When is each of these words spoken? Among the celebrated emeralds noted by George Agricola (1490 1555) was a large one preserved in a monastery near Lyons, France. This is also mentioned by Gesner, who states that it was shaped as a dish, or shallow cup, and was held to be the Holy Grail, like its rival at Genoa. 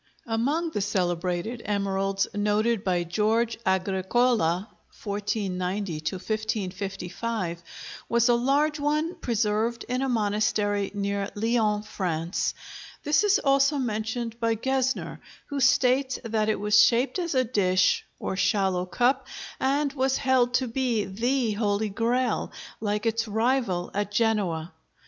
Among 0.25 0.71
the 0.71 0.81
celebrated 0.81 1.61
emeralds 1.63 2.25
noted 2.33 2.83
by 2.83 3.03
George 3.03 3.59
Agricola 3.67 4.67
(1490 5.03 5.93
1555) 6.13 7.61
was 8.09 8.27
a 8.27 8.33
large 8.33 8.79
one 8.79 9.13
preserved 9.13 9.85
in 9.87 10.01
a 10.01 10.09
monastery 10.09 10.89
near 10.95 11.29
Lyons, 11.35 11.85
France. 11.85 12.55
This 13.03 13.23
is 13.23 13.37
also 13.37 13.77
mentioned 13.77 14.39
by 14.39 14.55
Gesner, 14.55 15.19
who 15.49 15.59
states 15.59 16.17
that 16.23 16.49
it 16.49 16.59
was 16.59 16.83
shaped 16.83 17.19
as 17.19 17.35
a 17.35 17.43
dish, 17.43 18.03
or 18.17 18.35
shallow 18.35 18.87
cup, 18.87 19.27
and 19.59 19.93
was 19.93 20.17
held 20.17 20.55
to 20.55 20.67
be 20.67 21.05
the 21.05 21.51
Holy 21.51 21.89
Grail, 21.89 22.51
like 22.79 23.05
its 23.05 23.27
rival 23.27 23.91
at 23.93 24.11
Genoa. 24.11 24.73